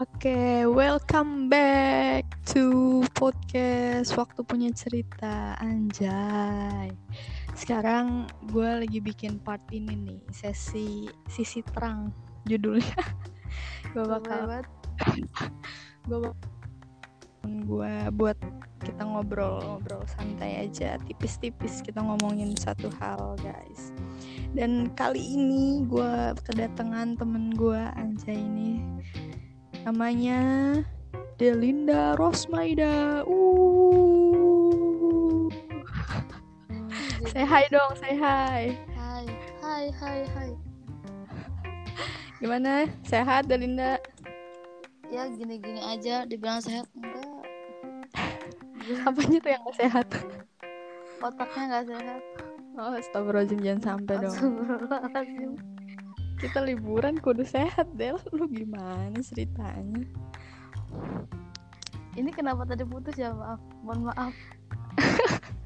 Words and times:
Oke, 0.00 0.64
welcome 0.64 1.52
back 1.52 2.24
to 2.48 3.04
podcast 3.12 4.16
Waktu 4.16 4.40
Punya 4.48 4.72
Cerita 4.72 5.52
Anjay. 5.60 6.88
Sekarang 7.52 8.24
gue 8.48 8.80
lagi 8.80 8.96
bikin 8.96 9.36
part 9.44 9.60
ini 9.68 9.92
nih, 9.92 10.20
sesi 10.32 11.04
sisi 11.28 11.60
terang 11.76 12.16
judulnya. 12.48 12.96
gue 13.92 14.04
bakal 14.08 14.64
gue 16.08 16.32
gue 17.68 17.94
buat 18.16 18.40
kita 18.80 19.04
ngobrol-ngobrol 19.04 20.08
santai 20.16 20.64
aja, 20.64 20.96
tipis-tipis 21.04 21.84
kita 21.84 22.00
ngomongin 22.00 22.56
satu 22.56 22.88
hal, 23.04 23.36
guys. 23.44 23.92
Dan 24.56 24.96
kali 24.96 25.20
ini 25.20 25.84
gue 25.84 26.32
kedatangan 26.48 27.20
temen 27.20 27.52
gue 27.52 27.84
Anjay 28.00 28.40
ini 28.40 28.80
namanya 29.84 30.40
Delinda 31.40 32.12
Rosmaida. 32.20 33.24
Uh. 33.24 35.48
Say 37.30 37.46
hi 37.46 37.64
dong, 37.72 37.94
say 37.96 38.18
hi. 38.18 38.76
Hai, 38.92 39.24
hai, 39.62 39.84
hai, 39.96 40.20
hai. 40.36 40.50
Gimana? 42.40 42.88
Sehat 43.04 43.48
Delinda? 43.48 43.96
Ya 45.08 45.28
gini-gini 45.28 45.80
aja, 45.84 46.24
dibilang 46.28 46.60
sehat 46.60 46.88
enggak. 46.96 47.44
Apanya 49.08 49.38
tuh 49.38 49.50
yang 49.52 49.62
gak 49.64 49.78
sehat? 49.78 50.06
Otaknya 51.20 51.62
nggak 51.68 51.84
sehat. 51.92 52.22
Oh, 52.80 52.96
astagfirullahaladzim 52.96 53.60
jangan 53.60 53.82
sampai 53.84 54.14
dong. 54.24 54.36
Kita 56.40 56.64
liburan 56.64 57.20
kudu 57.20 57.44
sehat, 57.44 57.92
Del. 57.94 58.16
Lu 58.32 58.48
gimana 58.48 59.14
ceritanya? 59.20 60.08
Ini 62.16 62.30
kenapa 62.32 62.64
tadi 62.64 62.82
putus 62.82 63.14
ya 63.20 63.30
maaf, 63.36 63.60
mohon 63.84 64.08
maaf. 64.08 64.34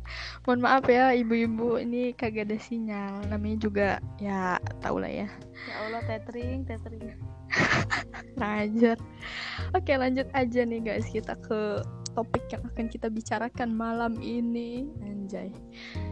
Mohon 0.44 0.61
maaf 0.61 0.84
ya 0.92 1.16
ibu-ibu, 1.16 1.81
ini 1.81 2.12
kagak 2.12 2.53
ada 2.53 2.61
sinyal. 2.61 3.25
Namanya 3.33 3.56
juga 3.64 3.89
ya 4.20 4.61
tau 4.84 5.00
lah 5.00 5.08
ya. 5.08 5.25
Ya 5.64 5.75
Allah 5.89 6.05
tethering, 6.05 6.69
tethering. 6.69 7.16
Ngajar. 8.36 9.00
Oke, 9.72 9.97
lanjut 9.97 10.28
aja 10.36 10.61
nih 10.69 10.84
guys. 10.84 11.09
Kita 11.09 11.41
ke 11.41 11.81
topik 12.12 12.44
yang 12.53 12.61
akan 12.61 12.86
kita 12.92 13.09
bicarakan 13.09 13.72
malam 13.72 14.20
ini. 14.20 14.84
Anjay. 15.00 15.48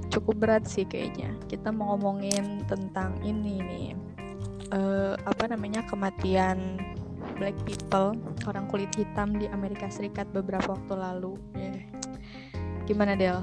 Cukup 0.09 0.41
berat 0.41 0.65
sih 0.65 0.89
kayaknya. 0.89 1.37
Kita 1.53 1.69
mau 1.69 1.93
ngomongin 1.93 2.65
tentang 2.65 3.21
ini 3.21 3.61
nih. 3.61 4.12
Eh, 4.73 5.15
apa 5.21 5.45
namanya? 5.47 5.85
kematian 5.85 6.81
black 7.37 7.55
people, 7.69 8.17
orang 8.49 8.65
kulit 8.67 8.89
hitam 8.97 9.37
di 9.37 9.45
Amerika 9.53 9.87
Serikat 9.87 10.25
beberapa 10.33 10.73
waktu 10.73 10.95
lalu. 10.97 11.37
Yeah. 11.53 11.85
Gimana 12.85 13.13
Del? 13.15 13.41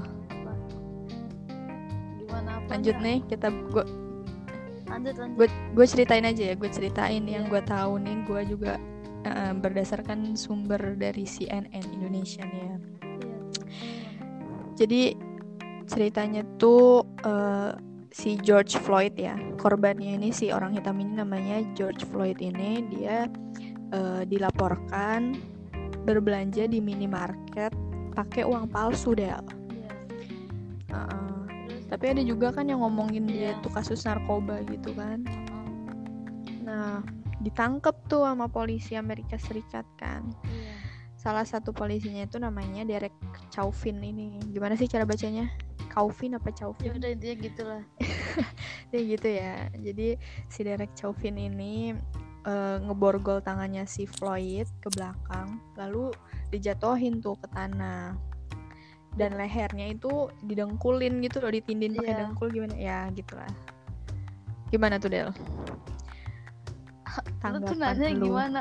Gimana 2.18 2.60
apa? 2.60 2.68
Lanjut 2.76 2.96
nih, 2.98 3.18
kita 3.26 3.48
gua 3.70 3.84
Lanjut, 4.90 5.14
lanjut. 5.22 5.46
gue 5.46 5.86
ceritain 5.86 6.26
aja 6.26 6.50
ya 6.50 6.54
gue 6.58 6.66
ceritain 6.66 7.22
yang 7.22 7.46
Iya. 7.46 7.50
gue 7.54 7.62
tahu 7.62 7.92
nih 8.02 8.16
gue 8.26 8.40
juga 8.50 8.72
eh, 9.22 9.52
berdasarkan 9.54 10.34
sumber 10.34 10.98
dari 10.98 11.22
CNN 11.22 11.70
Indonesia 11.94 12.42
nih 12.42 12.58
ya 12.58 12.76
Iya. 13.22 13.38
jadi 14.74 15.02
ceritanya 15.86 16.42
tuh 16.58 17.06
eh, 17.22 17.70
si 18.10 18.34
George 18.42 18.74
Floyd 18.82 19.14
ya 19.14 19.38
korbannya 19.58 20.18
ini 20.18 20.34
si 20.34 20.50
orang 20.50 20.74
hitam 20.74 20.98
ini 20.98 21.14
namanya 21.14 21.62
George 21.78 22.02
Floyd 22.10 22.42
ini 22.42 22.82
dia 22.90 23.30
eh, 23.94 24.22
dilaporkan 24.26 25.38
berbelanja 26.02 26.66
di 26.66 26.82
minimarket 26.82 27.70
pakai 28.14 28.42
uang 28.42 28.70
palsu 28.70 29.14
deh. 29.14 29.30
Heeh. 29.30 29.46
Terus, 31.70 31.84
tapi 31.86 32.04
ada 32.10 32.22
juga 32.26 32.50
kan 32.50 32.66
yang 32.66 32.82
ngomongin 32.82 33.30
dia 33.30 33.54
Iya. 33.54 33.62
tuh 33.62 33.70
kasus 33.70 34.02
narkoba 34.02 34.66
gitu 34.66 34.90
kan. 34.98 35.22
Nah, 36.66 37.02
ditangkep 37.40 37.94
tuh 38.10 38.26
sama 38.26 38.50
polisi 38.50 38.98
Amerika 38.98 39.38
Serikat 39.38 39.86
kan. 39.94 40.26
Iya. 40.46 40.74
Salah 41.20 41.44
satu 41.44 41.76
polisinya 41.76 42.24
itu 42.24 42.40
namanya 42.40 42.82
Derek 42.82 43.14
Chauvin 43.52 44.00
ini. 44.02 44.40
Gimana 44.50 44.74
sih 44.74 44.88
cara 44.88 45.06
bacanya? 45.06 45.52
Chauvin 45.90 46.38
apa 46.38 46.48
Ya 46.48 46.56
Chauvin? 46.56 46.90
udah 46.96 47.10
intinya 47.10 47.36
gitulah. 47.38 47.82
Ya 48.90 49.00
gitu 49.06 49.28
ya. 49.30 49.70
Jadi 49.76 50.18
si 50.46 50.60
Derek 50.62 50.90
Chauvin 50.94 51.38
ini 51.38 51.94
eh, 52.42 52.76
ngeborgol 52.82 53.38
tangannya 53.38 53.86
si 53.86 54.02
Floyd 54.02 54.66
ke 54.82 54.88
belakang, 54.90 55.62
lalu 55.78 56.10
dijatuhin 56.50 57.22
tuh 57.22 57.38
ke 57.38 57.46
tanah. 57.54 58.18
Dan 59.14 59.34
lehernya 59.34 59.90
itu 59.90 60.30
didengkulin 60.42 61.18
gitu 61.22 61.38
loh, 61.38 61.50
ditindin 61.50 61.94
pakai 61.94 62.14
Iya. 62.14 62.20
dengkul 62.26 62.48
gimana? 62.50 62.74
Ya 62.74 62.98
gitulah. 63.10 63.50
Gimana 64.70 64.98
tuh 64.98 65.10
Del? 65.10 65.30
Lu 67.42 67.58
tuh 67.62 67.74
nanya 67.74 68.08
lu. 68.10 68.30
gimana 68.30 68.60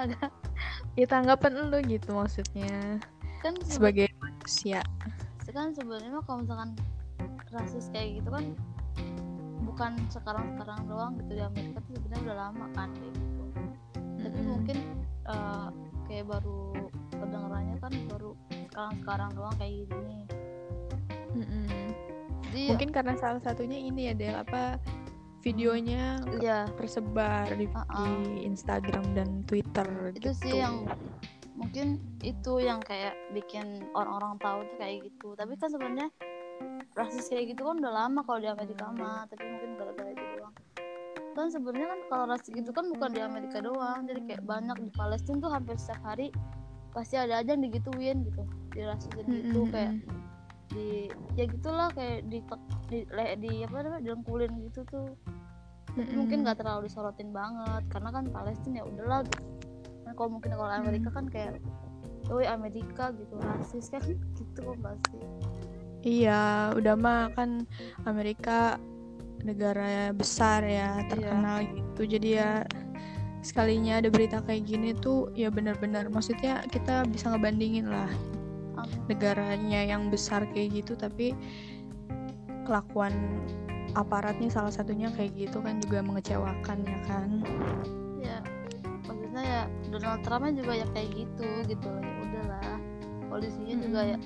ya 0.97 1.05
tanggapan 1.05 1.69
lu 1.69 1.77
gitu 1.85 2.15
maksudnya 2.15 2.97
Kan 3.39 3.55
sebagai 3.63 4.09
manusia 4.19 4.81
kan 5.49 5.73
sebenarnya 5.73 6.21
kalau 6.25 6.45
misalkan 6.45 6.77
rasis 7.49 7.89
kayak 7.89 8.21
gitu 8.21 8.29
kan 8.29 8.45
bukan 9.63 9.91
sekarang-sekarang 10.11 10.81
doang 10.87 11.13
gitu 11.19 11.31
di 11.37 11.43
Amerika 11.43 11.79
tuh 11.87 11.93
sebenarnya 11.97 12.23
udah 12.25 12.37
lama 12.37 12.65
kan 12.75 12.89
kayak 12.95 13.13
gitu 13.15 13.43
tapi 14.19 14.39
Mm-mm. 14.39 14.47
mungkin 14.51 14.77
eh, 15.29 15.67
kayak 16.09 16.25
baru 16.27 16.61
kedengarannya 17.13 17.75
kan 17.79 17.93
baru 18.11 18.31
sekarang-sekarang 18.69 19.29
doang 19.35 19.55
kayak 19.59 19.73
gini 19.87 20.19
Mm-mm. 21.37 21.65
jadi 22.49 22.61
mungkin 22.73 22.89
karena 22.89 23.13
salah 23.17 23.41
satunya 23.41 23.77
ini 23.77 24.09
ya 24.09 24.13
Del 24.17 24.35
apa 24.35 24.77
videonya 25.39 26.19
ke- 26.27 26.43
ya 26.43 26.67
tersebar 26.75 27.47
di, 27.55 27.65
Uh-uh. 27.71 27.95
di 28.03 28.43
Instagram 28.43 29.15
dan 29.15 29.47
Twitter 29.47 29.87
itu 30.11 30.31
gitu. 30.31 30.31
sih 30.43 30.59
yang 30.59 30.83
mungkin 31.55 31.99
itu 32.23 32.59
yang 32.63 32.79
kayak 32.83 33.15
bikin 33.35 33.83
orang-orang 33.91 34.39
tahu 34.39 34.63
tuh 34.67 34.77
kayak 34.79 35.07
gitu 35.07 35.35
tapi 35.35 35.55
kan 35.59 35.71
sebenarnya 35.71 36.07
rasis 36.97 37.31
kayak 37.31 37.55
gitu 37.55 37.63
kan 37.63 37.79
udah 37.79 37.93
lama 37.93 38.19
kalau 38.27 38.39
di 38.43 38.49
Amerika 38.51 38.91
mah 38.91 39.23
tapi 39.31 39.43
mungkin 39.47 39.69
gara-gara 39.79 40.09
itu 40.11 40.25
doang 40.35 40.55
kan 41.37 41.47
sebenarnya 41.47 41.87
kan 41.87 41.99
kalau 42.11 42.25
rasis 42.35 42.51
gitu 42.51 42.71
kan 42.75 42.85
bukan 42.91 43.09
di 43.15 43.21
Amerika 43.23 43.57
doang 43.63 44.03
jadi 44.03 44.21
kayak 44.27 44.43
banyak 44.43 44.77
di 44.83 44.91
Palestina 44.91 45.37
tuh 45.39 45.51
hampir 45.53 45.75
setiap 45.79 46.01
hari 46.03 46.27
pasti 46.91 47.15
ada 47.15 47.39
aja 47.39 47.55
yang 47.55 47.63
digituin 47.63 48.25
gitu 48.27 48.43
dirasisin 48.73 49.25
gitu 49.25 49.59
Mm-mm. 49.63 49.71
kayak 49.71 49.93
di 50.69 51.09
ya 51.33 51.45
gitulah 51.49 51.89
kayak 51.93 52.27
di 52.29 52.43
di, 52.89 52.99
le- 53.09 53.37
di 53.41 53.51
apa 53.65 53.81
namanya 53.81 54.03
dengkulin 54.05 54.51
gitu 54.69 54.81
tuh 54.89 55.09
tapi 55.95 56.05
Mm-mm. 56.05 56.17
mungkin 56.25 56.37
nggak 56.45 56.61
terlalu 56.61 56.89
disorotin 56.89 57.29
banget 57.33 57.83
karena 57.89 58.09
kan 58.13 58.25
Palestina 58.29 58.81
ya 58.81 58.85
udahlah 58.85 59.21
gitu. 59.25 59.43
kan 60.05 60.11
kalau 60.17 60.29
mungkin 60.37 60.51
kalau 60.53 60.69
Amerika 60.69 61.09
kan 61.13 61.25
kayak 61.29 61.61
oh 62.29 62.41
Amerika 62.45 63.09
gitu 63.15 63.35
rasis 63.41 63.89
kan 63.89 64.01
gitu 64.37 64.59
kok 64.61 64.77
pasti 64.83 65.19
iya 66.01 66.71
udah 66.75 66.95
mah 66.95 67.31
kan 67.35 67.67
Amerika 68.07 68.79
negara 69.43 70.11
besar 70.11 70.63
ya 70.67 70.99
Iya. 70.99 71.07
terkenal 71.07 71.57
gitu. 71.63 72.01
Jadi 72.17 72.29
ya 72.39 72.63
sekalinya 73.39 74.03
ada 74.03 74.11
berita 74.11 74.43
kayak 74.43 74.67
gini 74.67 74.91
tuh 74.91 75.31
ya 75.31 75.47
benar-benar 75.47 76.11
maksudnya 76.11 76.59
kita 76.67 77.07
bisa 77.07 77.31
ngebandingin 77.31 77.87
lah 77.87 78.11
negaranya 79.07 79.79
yang 79.83 80.11
besar 80.11 80.43
kayak 80.51 80.83
gitu 80.83 80.95
tapi 80.95 81.31
kelakuan 82.67 83.11
aparatnya 83.95 84.51
salah 84.51 84.71
satunya 84.71 85.07
kayak 85.15 85.35
gitu 85.39 85.63
kan 85.63 85.79
juga 85.79 86.03
mengecewakan 86.03 86.77
ya 86.83 86.99
kan. 87.07 87.29
Ya 88.19 88.37
maksudnya 89.07 89.41
ya 89.43 89.61
Donald 89.89 90.21
Trumpnya 90.21 90.53
juga 90.59 90.73
ya 90.83 90.87
kayak 90.91 91.09
gitu 91.15 91.47
gitu 91.65 91.87
ya 91.89 92.13
udahlah. 92.27 92.75
Polisinya 93.31 93.75
juga 93.81 94.01
ya 94.15 94.17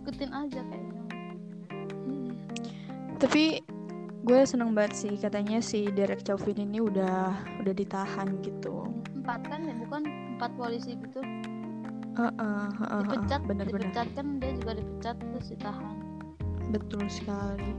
ikutin 0.00 0.30
aja 0.32 0.60
kayaknya. 0.64 1.02
Hmm. 2.00 2.32
tapi 3.20 3.60
gue 4.20 4.40
seneng 4.44 4.76
banget 4.76 4.92
sih 4.96 5.14
katanya 5.16 5.64
si 5.64 5.88
Derek 5.92 6.20
Chauvin 6.24 6.60
ini 6.60 6.80
udah 6.80 7.32
udah 7.64 7.74
ditahan 7.74 8.40
gitu. 8.44 8.84
Empat 9.16 9.40
kan 9.48 9.64
ya 9.64 9.74
bukan? 9.80 10.02
Empat 10.36 10.50
polisi 10.56 10.96
gitu. 10.96 11.20
Heeh, 12.20 12.32
heeh, 12.36 12.68
heeh, 12.76 13.00
dipecat 13.08 13.40
bener-bener. 13.48 13.88
dipecat 13.88 14.08
kan 14.12 14.26
dia 14.42 14.52
juga 14.60 14.72
dipecat 14.76 15.16
terus 15.16 15.46
ditahan. 15.56 15.96
Betul 16.70 17.04
sekali. 17.08 17.72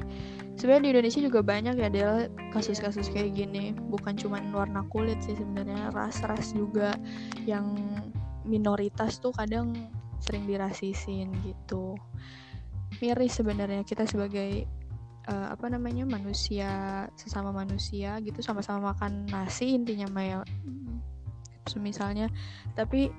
Sebenarnya 0.58 0.84
di 0.84 0.90
Indonesia 0.98 1.22
juga 1.24 1.40
banyak 1.42 1.76
ya 1.80 1.90
Del 1.90 2.28
kasus-kasus 2.52 3.08
kayak 3.14 3.38
gini. 3.38 3.74
Bukan 3.90 4.18
cuma 4.18 4.42
warna 4.52 4.82
kulit 4.90 5.22
sih 5.24 5.38
sebenarnya 5.38 5.94
ras-ras 5.94 6.54
juga 6.58 6.98
yang 7.46 7.78
minoritas 8.46 9.22
tuh 9.22 9.32
kadang 9.32 9.74
sering 10.22 10.46
dirasisin 10.46 11.34
gitu. 11.44 11.98
Miris 13.02 13.42
sebenarnya 13.42 13.82
kita 13.82 14.06
sebagai 14.06 14.66
eh, 15.28 15.48
apa 15.50 15.66
namanya 15.68 16.06
manusia 16.06 17.06
sesama 17.18 17.50
manusia 17.50 18.22
gitu 18.22 18.40
sama-sama 18.40 18.94
makan 18.94 19.28
nasi 19.28 19.74
intinya 19.74 20.08
mah 20.14 20.26
ya. 20.26 20.40
Misalnya 21.78 22.30
tapi 22.78 23.10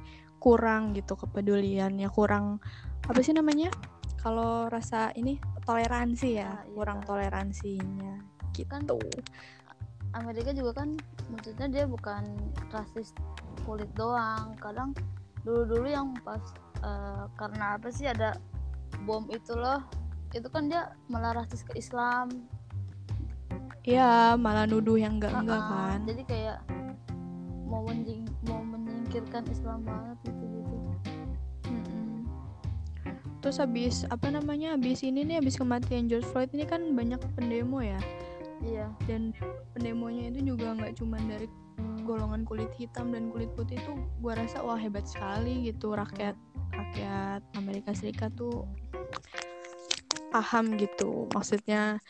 kurang 0.43 0.94
gitu 0.99 1.14
kepeduliannya 1.14 2.10
kurang 2.10 2.58
apa 3.06 3.22
sih 3.22 3.31
namanya 3.31 3.70
kalau 4.19 4.66
rasa 4.66 5.14
ini 5.14 5.38
toleransi 5.62 6.28
ya 6.38 6.50
Ah, 6.50 6.62
iya. 6.62 6.75
kurang 6.75 6.99
toleransinya 7.06 8.14
gitu. 8.54 8.69
Kan 8.70 8.87
Amerika 10.12 10.52
juga 10.52 10.84
kan 10.84 10.99
maksudnya 11.32 11.66
dia 11.72 11.84
bukan 11.88 12.37
rasis 12.69 13.16
kulit 13.64 13.88
doang. 13.96 14.52
Kadang 14.60 14.93
dulu-dulu 15.43 15.88
yang 15.88 16.12
pas 16.22 16.43
eh, 16.82 17.25
karena 17.38 17.79
apa 17.79 17.88
sih 17.88 18.06
ada 18.06 18.37
bom 19.06 19.25
itu 19.31 19.55
loh. 19.55 19.82
Itu 20.32 20.49
kan 20.49 20.69
dia 20.69 20.93
malah 21.08 21.43
rasis 21.43 21.62
ke 21.62 21.76
Islam. 21.76 22.29
Ya 23.82 24.38
malah 24.38 24.62
nuduh 24.67 24.94
yang 24.94 25.19
enggak 25.19 25.34
enggak 25.34 25.58
Ah, 25.58 25.69
kan. 25.99 26.06
jadi 26.06 26.23
kayak 26.23 26.58
mau 27.67 27.82
menjing 27.82 28.23
mau 28.46 28.62
menyingkirkan 28.62 29.43
Islam 29.50 29.82
banget 29.82 30.17
gitu 30.31 30.44
gitu. 30.44 30.76
Mm-mm. 31.67 32.23
terus 33.43 33.58
habis 33.58 34.06
apa 34.06 34.31
namanya 34.31 34.78
habis 34.78 35.02
ini 35.02 35.26
nih 35.26 35.43
habis 35.43 35.58
kematian 35.58 36.06
George 36.06 36.28
Floyd 36.31 36.55
ini 36.55 36.62
kan 36.62 36.94
banyak 36.94 37.19
pendemo 37.35 37.82
ya. 37.82 37.99
Iya. 38.62 38.87
Dan 39.11 39.35
pendemonya 39.75 40.31
itu 40.31 40.55
juga 40.55 40.78
nggak 40.78 41.02
cuma 41.02 41.19
dari 41.26 41.50
golongan 42.02 42.43
kulit 42.44 42.69
hitam 42.76 43.14
dan 43.14 43.31
kulit 43.31 43.49
putih 43.54 43.78
itu 43.78 43.93
gua 44.19 44.37
rasa 44.37 44.60
wah 44.60 44.76
hebat 44.76 45.06
sekali 45.06 45.70
gitu. 45.70 45.94
Rakyat 45.94 46.37
rakyat 46.75 47.43
Amerika 47.56 47.94
Serikat 47.94 48.34
tuh 48.34 48.66
paham 50.34 50.75
gitu. 50.76 51.31
Maksudnya 51.32 52.02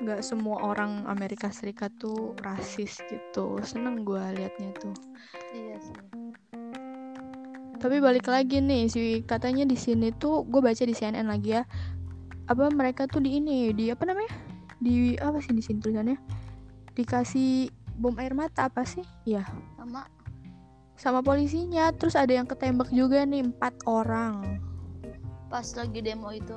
nggak 0.00 0.24
semua 0.24 0.64
orang 0.64 1.04
Amerika 1.06 1.48
Serikat 1.54 1.94
tuh 1.96 2.34
rasis 2.42 2.98
gitu. 3.06 3.56
Seneng 3.62 4.02
gua 4.02 4.34
liatnya 4.34 4.74
tuh. 4.76 4.96
Iya 5.54 5.78
sih. 5.78 5.98
Tapi 7.80 7.96
balik 7.96 8.28
lagi 8.28 8.60
nih 8.60 8.92
si 8.92 9.24
katanya 9.24 9.64
di 9.64 9.72
sini 9.72 10.12
tuh 10.12 10.44
gue 10.44 10.60
baca 10.60 10.84
di 10.84 10.92
CNN 10.92 11.24
lagi 11.24 11.56
ya 11.56 11.64
apa 12.44 12.68
mereka 12.68 13.08
tuh 13.08 13.24
di 13.24 13.40
ini 13.40 13.72
di 13.72 13.88
apa 13.88 14.04
namanya? 14.04 14.28
Di 14.76 15.16
apa 15.16 15.40
sih 15.40 15.56
di 15.56 15.64
sini 15.64 15.80
tulisannya? 15.80 16.20
Dikasih 16.92 17.72
bom 18.00 18.16
air 18.16 18.32
mata 18.32 18.72
apa 18.72 18.80
sih? 18.88 19.04
Ya 19.28 19.44
sama. 19.76 20.08
Sama 20.96 21.20
polisinya. 21.20 21.92
Terus 21.92 22.16
ada 22.16 22.32
yang 22.32 22.48
ketembak 22.48 22.88
juga 22.88 23.28
nih 23.28 23.44
empat 23.44 23.84
orang. 23.84 24.60
Pas 25.52 25.68
lagi 25.76 26.00
demo 26.00 26.32
itu. 26.32 26.56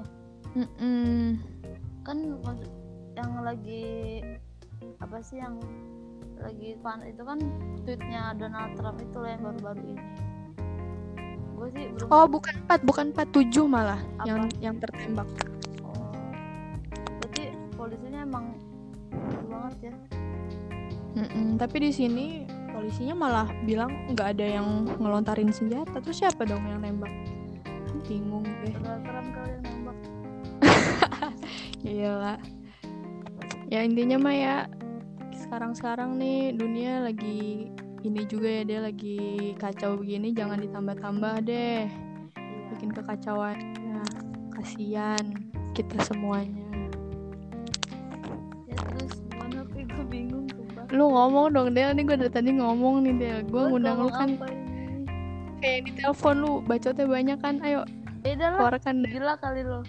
Mm-mm. 0.56 1.42
kan 2.04 2.20
yang 3.16 3.32
lagi 3.42 4.20
apa 5.00 5.18
sih 5.24 5.40
yang 5.40 5.56
lagi 6.36 6.76
pan 6.84 7.00
itu 7.08 7.24
kan 7.24 7.40
tweetnya 7.88 8.36
Donald 8.36 8.76
Trump 8.76 9.00
itu 9.00 9.16
loh 9.18 9.30
yang 9.32 9.42
baru-baru 9.44 9.82
ini. 9.96 10.04
Gue 11.56 11.68
sih 11.72 11.84
belum 11.96 12.08
oh 12.12 12.28
bukan 12.28 12.54
empat 12.68 12.80
bukan 12.84 13.06
empat 13.16 13.28
tujuh 13.32 13.66
malah 13.66 14.04
Apa? 14.20 14.28
yang 14.28 14.42
yang 14.60 14.76
tertembak. 14.84 15.26
Oh. 15.88 16.12
berarti 17.24 17.56
polisinya 17.80 18.28
emang 18.28 18.52
banget 19.48 19.90
ya 19.90 20.13
Mm-mm. 21.14 21.62
tapi 21.62 21.78
di 21.78 21.92
sini 21.94 22.26
polisinya 22.84 23.16
malah 23.16 23.48
bilang 23.64 24.12
nggak 24.12 24.28
ada 24.36 24.60
yang 24.60 24.90
ngelontarin 25.00 25.54
senjata. 25.56 26.04
Terus 26.04 26.20
siapa 26.20 26.44
dong 26.44 26.66
yang 26.68 26.84
nembak? 26.84 27.14
Bingung 28.04 28.44
deh 28.44 28.76
Donald 28.76 29.08
Trump 29.08 29.30
kali 29.32 29.50
yang 29.56 29.64
nembak. 29.64 29.98
Iyalah. 31.88 32.40
Ya 33.72 33.80
intinya 33.88 34.20
mah 34.20 34.36
ya 34.36 34.56
sekarang-sekarang 35.48 36.20
nih 36.20 36.58
dunia 36.60 37.08
lagi 37.08 37.72
ini 38.04 38.22
juga 38.28 38.50
ya 38.50 38.64
dia 38.68 38.80
lagi 38.84 39.54
kacau 39.56 39.96
begini 39.96 40.36
jangan 40.36 40.60
ditambah-tambah 40.60 41.36
deh. 41.48 41.88
Iya. 41.88 42.68
Bikin 42.76 42.92
kekacauan. 42.92 43.58
Ya 43.80 44.04
kasihan 44.60 45.24
kita 45.72 46.04
semuanya 46.04 46.63
lu 50.94 51.10
ngomong 51.10 51.52
dong 51.52 51.70
Del. 51.74 51.92
Nih 51.98 52.06
gue 52.06 52.16
dari 52.16 52.32
tadi 52.32 52.54
ngomong 52.54 53.04
nih 53.04 53.14
Del. 53.18 53.38
Gue 53.50 53.66
Gua 53.66 53.70
ngundang 53.74 53.98
lu 54.00 54.10
kan. 54.14 54.30
kayak 55.58 55.80
di 55.88 55.92
telepon 55.96 56.36
lu 56.38 56.52
bacotnya 56.64 57.06
banyak 57.08 57.38
kan. 57.42 57.56
Ayo 57.66 57.82
beda 58.24 58.56
lah. 58.56 58.60
keluarkan 58.64 58.96
gila 59.04 59.36
kali 59.36 59.64
lo 59.68 59.82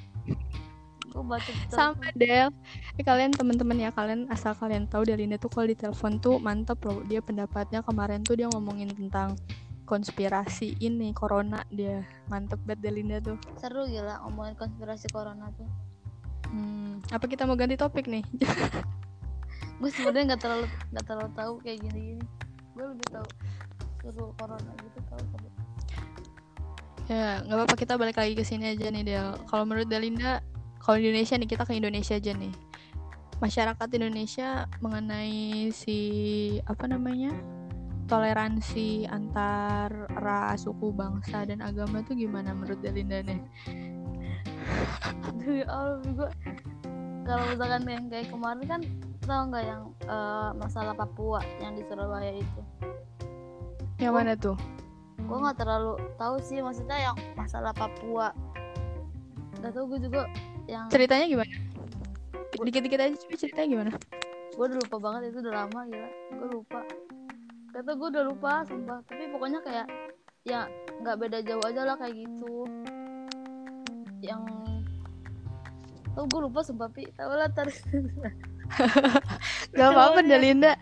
sama 1.71 2.11
Del. 2.19 2.51
Eh, 2.99 3.05
kalian 3.07 3.31
teman-teman 3.31 3.79
ya 3.79 3.95
kalian 3.95 4.27
asal 4.35 4.51
kalian 4.59 4.91
tahu 4.91 5.07
Delinda 5.07 5.39
tuh 5.39 5.47
kalau 5.47 5.71
di 5.71 5.79
telepon 5.79 6.19
tuh 6.19 6.43
mantep 6.43 6.83
loh. 6.83 7.07
Dia 7.07 7.23
pendapatnya 7.23 7.87
kemarin 7.87 8.27
tuh 8.27 8.35
dia 8.35 8.51
ngomongin 8.51 8.91
tentang 8.91 9.39
konspirasi 9.87 10.75
ini 10.83 11.15
corona. 11.15 11.63
Dia 11.71 12.03
mantep 12.27 12.59
banget 12.67 12.83
Delinda 12.83 13.23
tuh. 13.23 13.39
Seru 13.63 13.87
gila 13.87 14.27
ngomongin 14.27 14.59
konspirasi 14.59 15.07
corona 15.15 15.55
tuh. 15.55 15.69
Hmm, 16.51 16.99
apa 17.11 17.27
kita 17.27 17.47
mau 17.51 17.59
ganti 17.59 17.75
topik 17.75 18.07
nih 18.07 18.23
gue 19.83 19.91
sebenarnya 19.91 20.35
nggak 20.35 20.43
terlalu 20.43 20.67
nggak 20.95 21.07
terlalu 21.07 21.31
tahu 21.35 21.53
kayak 21.63 21.79
gini 21.83 22.01
gini 22.15 22.25
gue 22.75 22.85
lebih 22.91 23.09
tahu 23.11 23.29
seru 24.05 24.27
corona 24.37 24.73
gitu 24.83 25.01
tahu 25.09 25.23
tapi 25.35 25.49
ya 27.05 27.45
nggak 27.45 27.57
apa-apa 27.57 27.77
kita 27.77 27.95
balik 28.01 28.17
lagi 28.17 28.33
ke 28.33 28.45
sini 28.45 28.73
aja 28.73 28.89
nih 28.89 29.05
Del. 29.05 29.37
Kalau 29.45 29.69
menurut 29.69 29.89
Delinda 29.89 30.41
kalau 30.81 31.01
di 31.01 31.13
Indonesia 31.13 31.37
nih 31.37 31.49
kita 31.49 31.65
ke 31.69 31.77
Indonesia 31.77 32.17
aja 32.17 32.33
nih. 32.33 32.53
Masyarakat 33.45 33.89
Indonesia 33.93 34.65
mengenai 34.81 35.69
si 35.69 35.99
apa 36.65 36.89
namanya 36.89 37.33
toleransi 38.09 39.09
antar 39.09 39.89
ras, 40.17 40.65
suku, 40.65 40.93
bangsa 40.93 41.45
dan 41.49 41.61
agama 41.61 42.05
tuh 42.05 42.17
gimana 42.17 42.57
menurut 42.57 42.81
Delinda 42.81 43.21
nih? 43.21 43.41
Demi 45.41 45.65
Allah 45.69 46.01
gue 46.05 46.31
kalau 47.25 47.45
misalkan 47.53 47.83
yang 47.89 48.07
kayak 48.13 48.29
kemarin 48.29 48.65
kan 48.69 48.81
tau 49.25 49.43
nggak 49.49 49.65
yang 49.65 49.83
eh, 50.05 50.51
masalah 50.57 50.95
Papua 50.95 51.41
yang 51.59 51.73
di 51.75 51.83
Surabaya 51.89 52.33
itu? 52.37 52.61
Yang 53.99 54.15
mana 54.15 54.33
tuh? 54.37 54.59
gue 55.25 55.39
nggak 55.41 55.57
terlalu 55.57 55.97
tahu 56.21 56.37
sih 56.45 56.61
maksudnya 56.61 57.11
yang 57.11 57.17
masalah 57.33 57.73
Papua. 57.73 58.29
Nggak 59.61 59.73
tahu 59.73 59.85
gue 59.97 60.01
juga 60.05 60.29
yang 60.69 60.87
Ceritanya 60.93 61.25
gimana? 61.25 61.53
Dikit-dikit 62.61 63.01
aja 63.01 63.17
coba 63.17 63.35
ceritanya 63.41 63.69
gimana? 63.69 63.93
gue 64.55 64.71
udah 64.71 64.79
lupa 64.87 64.97
banget 65.03 65.35
itu 65.35 65.39
udah 65.43 65.55
lama 65.67 65.81
gila. 65.91 66.11
Gue 66.31 66.49
lupa. 66.55 66.81
Kata 67.75 67.91
gue 67.91 68.09
udah 68.15 68.25
lupa 68.25 68.53
sumpah. 68.63 69.03
Tapi 69.03 69.25
pokoknya 69.35 69.61
kayak 69.67 69.87
ya 70.47 70.71
nggak 71.03 71.17
beda 71.19 71.39
jauh 71.43 71.65
aja 71.67 71.83
lah 71.83 71.97
kayak 71.99 72.15
gitu. 72.23 72.55
Yang 74.23 74.43
oh 76.15 76.25
gue 76.31 76.41
lupa 76.47 76.61
sumpah 76.63 76.87
pi. 76.87 77.11
Tau 77.19 77.35
lah 77.35 77.51
tar 77.51 77.67
Gak 79.77 79.89
apa-apa 79.93 80.21
Delinda. 80.25 80.75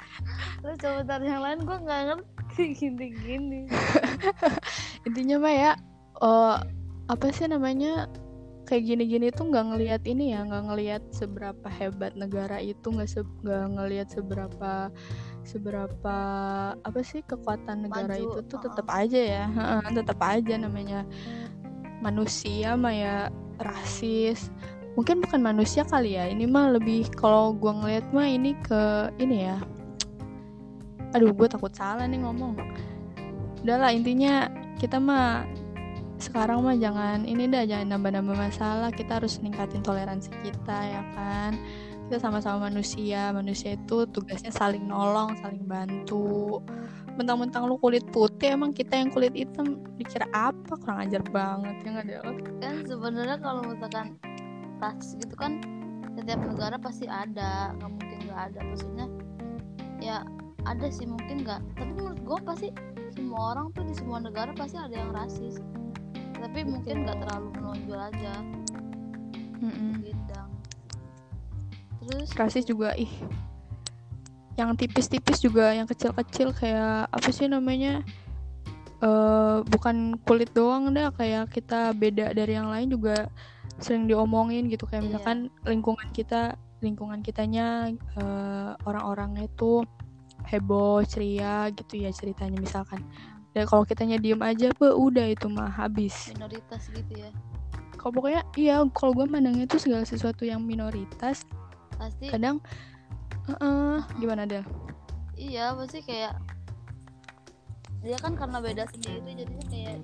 terus 0.62 0.78
coba 0.78 1.00
tar 1.02 1.20
yang 1.26 1.42
lain 1.42 1.58
gue 1.66 1.74
nggak 1.74 2.00
ngerti 2.06 2.64
gini 2.78 3.06
gini 3.18 3.60
Intinya 5.06 5.36
mah 5.42 5.54
ya, 5.54 5.72
eh 6.22 6.56
apa 7.10 7.26
sih 7.34 7.50
namanya? 7.50 8.06
Kayak 8.62 8.94
gini-gini 8.94 9.34
tuh 9.34 9.50
nggak 9.50 9.74
ngelihat 9.74 10.02
ini 10.06 10.30
ya, 10.32 10.46
nggak 10.46 10.64
ngelihat 10.70 11.02
seberapa 11.10 11.66
hebat 11.66 12.14
negara 12.14 12.62
itu, 12.62 12.94
nggak 12.94 13.10
se 13.10 13.26
nggak 13.42 13.66
ngelihat 13.74 14.08
seberapa 14.14 14.72
seberapa 15.42 16.16
apa 16.78 17.00
sih 17.02 17.26
kekuatan 17.26 17.90
negara 17.90 18.14
Maju, 18.14 18.38
itu 18.38 18.40
tuh 18.46 18.58
tetap 18.62 18.86
aja 18.86 19.18
ya, 19.18 19.44
tetap 19.90 20.22
aja 20.22 20.54
namanya 20.54 21.02
manusia 21.98 22.78
mah 22.78 22.94
ya 22.94 23.16
rasis. 23.58 24.54
Mungkin 24.92 25.24
bukan 25.24 25.40
manusia 25.40 25.88
kali 25.88 26.20
ya, 26.20 26.28
ini 26.28 26.44
mah 26.44 26.76
lebih 26.76 27.08
kalau 27.16 27.56
gua 27.56 27.72
ngelihat 27.80 28.06
mah 28.12 28.28
ini 28.28 28.52
ke 28.60 29.08
ini 29.16 29.48
ya. 29.48 29.56
Aduh, 31.12 31.32
gue 31.32 31.48
takut 31.48 31.72
salah 31.72 32.08
nih 32.08 32.24
ngomong. 32.24 32.56
Udahlah 33.60 33.92
intinya 33.92 34.48
kita 34.80 34.96
mah 34.96 35.44
sekarang 36.16 36.64
mah 36.64 36.78
jangan 36.78 37.28
ini 37.28 37.50
dah 37.52 37.68
jangan 37.68 37.96
nambah-nambah 37.96 38.36
masalah. 38.36 38.88
Kita 38.88 39.20
harus 39.20 39.36
ningkatin 39.44 39.84
toleransi 39.84 40.32
kita 40.40 40.78
ya 40.88 41.02
kan? 41.12 41.60
Kita 42.08 42.16
sama-sama 42.16 42.72
manusia. 42.72 43.28
Manusia 43.32 43.76
itu 43.76 44.08
tugasnya 44.08 44.48
saling 44.48 44.88
nolong 44.88 45.36
saling 45.44 45.68
bantu. 45.68 46.64
Mentang-mentang 47.20 47.68
lu 47.68 47.76
kulit 47.76 48.08
putih 48.08 48.56
emang 48.56 48.72
kita 48.72 48.96
yang 48.96 49.12
kulit 49.12 49.36
hitam. 49.36 49.84
Dikira 50.00 50.24
apa? 50.32 50.80
Kurang 50.80 51.04
ajar 51.04 51.20
banget 51.28 51.76
ya 51.84 51.88
nggak 51.92 52.06
ada 52.08 52.18
kan 52.56 52.74
sebenarnya 52.88 53.36
kalau 53.36 53.62
misalkan 53.68 54.16
rasis 54.82 55.14
gitu 55.14 55.38
kan 55.38 55.62
setiap 56.18 56.42
negara 56.42 56.76
pasti 56.76 57.06
ada 57.06 57.72
nggak 57.78 57.90
mungkin 57.90 58.18
nggak 58.28 58.40
ada. 58.50 58.60
Maksudnya 58.66 59.06
ya 60.02 60.16
ada 60.66 60.86
sih 60.90 61.06
mungkin 61.06 61.46
nggak 61.46 61.62
tapi 61.78 61.90
menurut 61.94 62.20
gue 62.20 62.38
pasti 62.42 62.68
semua 63.14 63.54
orang 63.54 63.70
tuh 63.72 63.86
di 63.86 63.94
semua 63.94 64.18
negara 64.18 64.50
pasti 64.52 64.76
ada 64.76 64.92
yang 64.92 65.14
rasis. 65.14 65.62
Tapi 66.12 66.66
mungkin 66.66 67.06
nggak 67.06 67.22
terlalu 67.22 67.48
menonjol 67.54 68.00
aja. 68.02 68.34
Bidang. 70.02 70.50
Terus 72.02 72.30
rasis 72.34 72.66
juga 72.66 72.98
ih. 72.98 73.10
Yang 74.58 74.84
tipis-tipis 74.84 75.38
juga 75.40 75.70
yang 75.72 75.86
kecil-kecil 75.86 76.52
kayak 76.52 77.08
apa 77.08 77.28
sih 77.30 77.46
namanya? 77.46 78.02
Uh, 79.02 79.66
bukan 79.66 80.14
kulit 80.22 80.54
doang 80.54 80.94
dah 80.94 81.10
kayak 81.10 81.50
kita 81.50 81.90
beda 81.90 82.30
dari 82.38 82.54
yang 82.54 82.70
lain 82.70 82.86
juga 82.86 83.26
sering 83.82 84.06
diomongin 84.08 84.70
gitu 84.70 84.86
kayak 84.88 85.02
Iya. 85.02 85.08
misalkan 85.12 85.38
lingkungan 85.66 86.08
kita 86.14 86.56
lingkungan 86.82 87.22
kitanya 87.22 87.90
uh, 88.18 88.74
orang-orangnya 88.86 89.46
itu 89.46 89.86
heboh 90.46 91.02
ceria 91.06 91.70
gitu 91.70 92.02
ya 92.02 92.10
ceritanya 92.10 92.58
misalkan 92.58 93.02
dan 93.54 93.68
kalau 93.68 93.86
kitanya 93.86 94.18
diem 94.18 94.40
aja 94.42 94.72
be 94.74 94.90
udah 94.90 95.30
itu 95.30 95.46
mah 95.46 95.70
habis 95.70 96.32
minoritas 96.34 96.90
gitu 96.90 97.12
ya 97.14 97.30
kalau 98.00 98.18
pokoknya 98.18 98.42
iya 98.58 98.82
kalau 98.90 99.14
gue 99.14 99.26
mandangnya 99.30 99.70
tuh 99.70 99.78
segala 99.78 100.02
sesuatu 100.02 100.42
yang 100.42 100.58
minoritas 100.66 101.46
pasti 101.94 102.26
kadang 102.26 102.58
eh 103.46 103.98
gimana 104.18 104.42
Del? 104.46 104.66
iya 105.38 105.70
pasti 105.78 106.02
kayak 106.02 106.34
dia 108.02 108.18
kan 108.18 108.34
karena 108.34 108.58
beda 108.58 108.90
sendiri 108.90 109.22
jadinya 109.38 109.66
kayak 109.70 110.02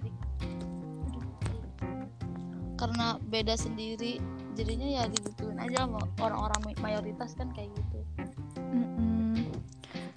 karena 2.79 3.19
beda 3.27 3.59
sendiri 3.59 4.23
jadinya 4.55 4.87
ya 4.87 5.03
dibutuhin 5.11 5.59
aja 5.59 5.85
sama 5.85 5.99
orang-orang 6.23 6.79
mayoritas 6.79 7.35
kan 7.35 7.51
kayak 7.51 7.75
gitu. 7.75 7.99
Mm-mm. 8.71 9.51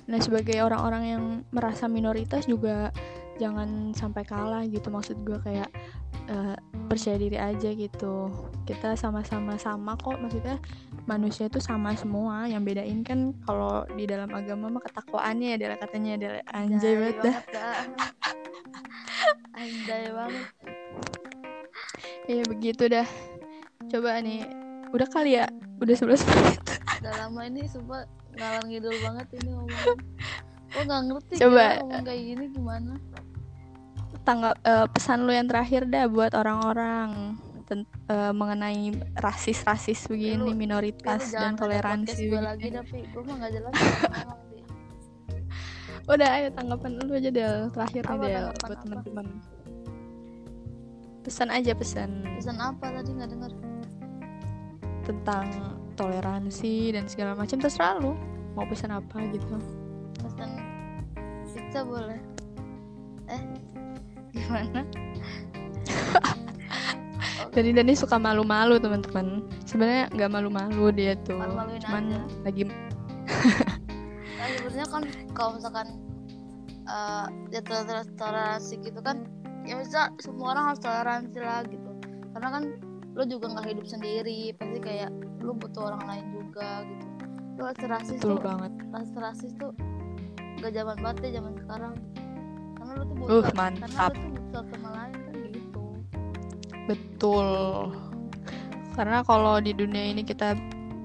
Nah 0.05 0.19
sebagai 0.21 0.61
orang-orang 0.61 1.03
yang 1.09 1.23
merasa 1.49 1.89
minoritas 1.89 2.45
juga 2.45 2.93
jangan 3.41 3.97
sampai 3.97 4.21
kalah 4.21 4.61
gitu. 4.69 4.93
Maksud 4.93 5.25
gue 5.25 5.41
kayak 5.41 5.69
eh, 6.29 6.57
percaya 6.85 7.17
diri 7.17 7.37
aja 7.41 7.69
gitu. 7.73 8.29
Kita 8.69 8.93
sama-sama 8.93 9.57
sama 9.57 9.97
kok 9.97 10.21
maksudnya 10.21 10.61
manusia 11.09 11.49
itu 11.49 11.57
sama 11.57 11.97
semua. 11.97 12.45
Yang 12.45 12.61
bedain 12.69 13.01
kan 13.01 13.33
kalau 13.45 13.89
di 13.97 14.05
dalam 14.05 14.29
agama 14.33 14.69
mah 14.69 14.85
ketakwaannya 14.85 15.57
adalah 15.57 15.77
katanya 15.81 16.17
adalah 16.17 16.41
anjay 16.53 16.93
banget 16.93 17.17
dah. 17.53 17.77
Anjay 19.57 20.05
banget 20.13 20.80
ya 22.31 22.43
begitu 22.47 22.83
dah. 22.87 23.07
Coba 23.91 24.19
nih 24.23 24.47
udah 24.95 25.07
kali 25.11 25.35
ya? 25.39 25.45
Udah 25.81 25.95
11 25.97 26.23
menit. 26.29 26.59
Udah 27.01 27.13
lama 27.27 27.41
ini 27.47 27.61
sumpah. 27.67 28.05
Ngalor 28.31 28.63
ngidul 28.63 28.95
banget 29.03 29.27
ini 29.43 29.49
ngomong 29.51 29.75
gue 30.71 30.83
nggak 30.87 31.01
ngerti 31.03 31.33
Coba. 31.35 31.63
kira 31.67 31.83
ngomong 31.83 32.03
kayak 32.07 32.21
gini 32.23 32.45
gimana? 32.55 32.93
Tanggap 34.23 34.55
eh, 34.63 34.87
pesan 34.87 35.19
lu 35.27 35.35
yang 35.35 35.51
terakhir 35.51 35.83
dah 35.91 36.07
buat 36.07 36.31
orang-orang 36.31 37.35
eh, 37.75 38.31
mengenai 38.31 38.95
rasis-rasis 39.19 40.07
begini 40.07 40.39
lu- 40.39 40.55
minoritas 40.55 41.27
dan 41.35 41.59
toleransi 41.59 42.31
gue 42.31 42.39
lagi 42.39 42.71
tapi 42.71 43.03
gue 43.03 43.21
mah 43.27 43.35
nggak 43.35 43.51
jelas. 43.51 43.73
Udah 46.11 46.29
ayo 46.39 46.47
tanggapan 46.55 46.91
lu 47.03 47.13
aja 47.13 47.29
Del. 47.29 47.55
Terakhir 47.75 48.03
nih 48.07 48.19
Del 48.23 48.45
tanggapan 48.47 48.63
buat 48.63 48.79
teman-teman 48.79 49.27
pesan 51.21 51.53
aja 51.53 51.77
pesan. 51.77 52.25
Pesan 52.37 52.57
apa 52.57 52.89
tadi 52.89 53.09
nggak 53.13 53.29
dengar? 53.29 53.51
Tentang 55.05 55.45
toleransi 55.93 56.97
dan 56.97 57.05
segala 57.05 57.37
macam 57.37 57.61
terserah 57.61 58.01
lu. 58.01 58.17
Mau 58.57 58.65
pesan 58.67 58.91
apa 58.91 59.21
gitu. 59.29 59.55
Pesan 60.17 60.71
pizza 61.71 61.87
boleh. 61.87 62.19
Eh 63.29 63.41
gimana? 64.35 64.81
Jadi 67.55 67.69
Dani 67.75 67.93
suka 67.95 68.15
malu-malu 68.15 68.79
teman-teman. 68.79 69.43
Sebenarnya 69.63 70.11
nggak 70.11 70.31
malu-malu 70.31 70.91
dia 70.91 71.15
tuh. 71.23 71.39
Malu-maluin 71.39 71.79
cuman 71.79 72.03
aja. 72.11 72.19
lagi 72.43 72.63
nah, 74.35 74.47
sebenarnya 74.59 74.87
kan 74.91 75.03
kalau 75.31 75.55
misalkan 75.55 75.87
eh 76.83 77.25
ya 77.55 77.61
toler- 77.63 78.11
toleransi 78.19 78.83
gitu 78.83 78.99
kan 78.99 79.23
ya 79.65 79.77
bisa 79.77 80.09
semua 80.17 80.57
orang 80.57 80.73
harus 80.73 80.81
toleransi 80.81 81.37
lah 81.41 81.61
gitu. 81.69 81.91
Karena 82.33 82.49
kan 82.49 82.63
lo 83.11 83.23
juga 83.27 83.45
nggak 83.51 83.67
hidup 83.75 83.85
sendiri 83.85 84.55
pasti 84.55 84.79
kayak 84.79 85.11
lo 85.43 85.51
butuh 85.57 85.91
orang 85.91 86.03
lain 86.07 86.25
juga 86.31 86.85
gitu. 86.87 87.05
Lo 87.59 87.61
rasa 87.67 87.85
rasis 87.87 88.17
betul 88.17 88.39
tuh 88.39 88.43
banget. 88.45 88.71
rasa 88.89 89.17
rasis 89.19 89.51
tuh 89.59 89.71
gak 90.61 90.71
zaman 90.77 90.97
banget 91.01 91.17
ya 91.25 91.29
zaman 91.41 91.53
sekarang. 91.57 91.93
Karena 92.77 92.91
lo 92.95 93.03
tuh 93.03 93.15
butuh 93.17 93.33
Uh, 93.33 93.43
karena 93.51 93.97
lo 93.97 94.09
tuh 94.13 94.29
butuh 94.31 94.63
sama 94.71 94.89
lain 94.95 95.15
kan 95.17 95.35
gitu. 95.51 95.83
Betul. 96.87 97.47
Karena 98.91 99.17
kalau 99.23 99.55
di 99.63 99.71
dunia 99.71 100.03
ini 100.11 100.21
kita 100.23 100.55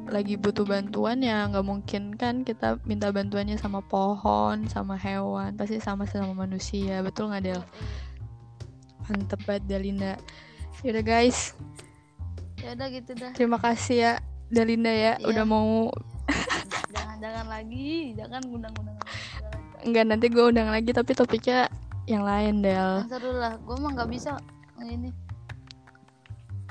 lagi 0.07 0.39
butuh 0.39 0.63
bantuan 0.63 1.19
ya 1.19 1.51
nggak 1.51 1.67
mungkin 1.67 2.15
kan 2.15 2.47
kita 2.47 2.79
minta 2.87 3.11
bantuannya 3.11 3.59
sama 3.59 3.83
pohon, 3.83 4.71
sama 4.71 4.95
hewan, 4.95 5.59
pasti 5.59 5.83
sama 5.83 6.07
sama 6.07 6.47
manusia. 6.47 7.03
Betul 7.03 7.35
nggak 7.35 7.43
Del? 7.43 7.63
Mantep 9.07 9.41
banget 9.47 9.65
Dalinda. 9.67 10.15
Yaudah 10.85 11.03
guys, 11.03 11.57
ya 12.61 12.75
udah 12.75 12.89
gitu 12.93 13.11
dah 13.17 13.31
terima 13.33 13.59
kasih 13.61 13.97
ya 13.97 14.13
Dalinda 14.49 14.91
ya 14.91 15.15
Iya. 15.17 15.27
udah 15.29 15.45
mau 15.47 15.89
jangan 16.91 17.17
jangan 17.23 17.47
lagi 17.47 18.13
jangan 18.19 18.43
undang-undang 18.49 18.97
enggak 19.87 20.05
nanti 20.09 20.27
gue 20.27 20.45
undang 20.45 20.69
lagi 20.73 20.91
tapi 20.91 21.15
topiknya 21.15 21.71
yang 22.07 22.23
lain 22.23 22.63
Del. 22.63 23.03
Yang 23.07 23.19
seru 23.19 23.33
lah 23.35 23.55
gue 23.59 23.77
mah 23.79 23.91
nggak 23.99 24.11
bisa 24.11 24.35
ini 24.83 25.11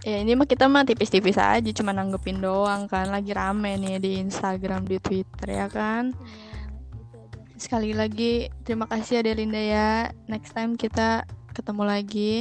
Ya 0.05 0.21
ini 0.21 0.37
mah 0.37 0.45
kita 0.45 0.69
mah 0.69 0.85
tipis-tipis 0.85 1.33
aja 1.33 1.65
cuma 1.73 1.89
nanggepin 1.89 2.37
doang 2.37 2.85
kan 2.85 3.09
lagi 3.09 3.33
rame 3.33 3.73
nih 3.73 3.97
di 3.97 4.11
Instagram, 4.21 4.85
di 4.85 5.01
Twitter 5.01 5.49
ya 5.49 5.65
kan. 5.65 6.13
ya, 6.13 6.61
gitu 6.93 7.17
Sekali 7.57 7.89
lagi 7.89 8.53
terima 8.61 8.85
kasih 8.85 9.17
ya 9.17 9.33
Delinda 9.33 9.57
ya. 9.57 9.89
Next 10.29 10.53
time 10.53 10.77
kita 10.77 11.25
ketemu 11.55 11.83
lagi. 11.88 12.33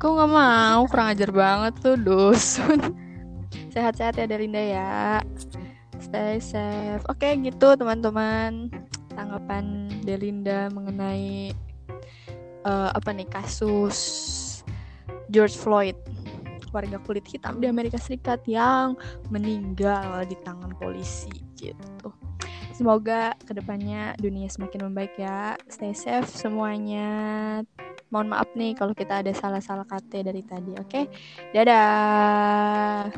Kok 0.00 0.10
nggak 0.16 0.32
mau? 0.32 0.80
Kurang 0.88 1.12
ajar 1.12 1.30
banget 1.30 1.72
tuh 1.84 2.00
dusun. 2.00 2.80
Sehat-sehat 3.76 4.16
ya 4.16 4.24
Delinda 4.24 4.58
ya. 4.58 5.20
Stay 6.00 6.40
safe. 6.40 7.04
Oke 7.12 7.36
gitu 7.44 7.76
teman-teman. 7.76 8.72
Tanggapan 9.12 9.92
Delinda 10.02 10.72
mengenai 10.72 11.52
eh, 12.64 12.90
apa 12.90 13.10
nih 13.12 13.28
kasus 13.28 14.00
George 15.28 15.54
Floyd 15.54 15.94
warga 16.74 16.98
kulit 17.06 17.22
hitam 17.30 17.62
di 17.62 17.70
Amerika 17.70 17.94
Serikat 17.94 18.42
yang 18.50 18.98
meninggal 19.30 20.26
di 20.26 20.34
tangan 20.42 20.74
polisi 20.74 21.30
gitu. 21.54 22.10
Semoga 22.74 23.38
ke 23.46 23.54
depannya 23.54 24.18
dunia 24.18 24.50
semakin 24.50 24.90
membaik 24.90 25.14
ya. 25.14 25.54
Stay 25.70 25.94
safe 25.94 26.26
semuanya. 26.26 27.62
Mohon 28.10 28.34
maaf 28.34 28.50
nih 28.58 28.74
kalau 28.74 28.90
kita 28.98 29.22
ada 29.22 29.30
salah-salah 29.30 29.86
kata 29.86 30.26
dari 30.26 30.42
tadi, 30.42 30.74
oke? 30.74 31.06
Dadah. 31.54 33.14